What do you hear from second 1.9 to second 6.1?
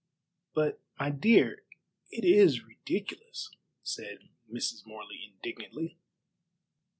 it is ridiculous," said Mrs. Morley indignantly.